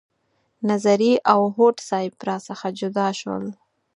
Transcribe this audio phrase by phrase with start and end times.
[0.69, 3.45] نظري او هوډ صیب را څخه جدا شول.